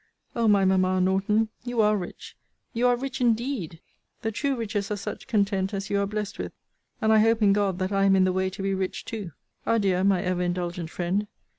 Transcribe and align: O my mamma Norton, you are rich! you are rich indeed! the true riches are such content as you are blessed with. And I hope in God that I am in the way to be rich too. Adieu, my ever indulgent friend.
O 0.35 0.47
my 0.47 0.65
mamma 0.65 0.99
Norton, 0.99 1.49
you 1.63 1.79
are 1.81 1.95
rich! 1.95 2.35
you 2.73 2.87
are 2.87 2.95
rich 2.95 3.21
indeed! 3.21 3.79
the 4.23 4.31
true 4.31 4.55
riches 4.55 4.89
are 4.89 4.95
such 4.95 5.27
content 5.27 5.75
as 5.75 5.91
you 5.91 5.99
are 6.01 6.07
blessed 6.07 6.39
with. 6.39 6.53
And 6.99 7.13
I 7.13 7.19
hope 7.19 7.43
in 7.43 7.53
God 7.53 7.77
that 7.77 7.91
I 7.91 8.05
am 8.05 8.15
in 8.15 8.23
the 8.23 8.33
way 8.33 8.49
to 8.49 8.63
be 8.63 8.73
rich 8.73 9.05
too. 9.05 9.29
Adieu, 9.63 10.03
my 10.03 10.23
ever 10.23 10.41
indulgent 10.41 10.89
friend. 10.89 11.27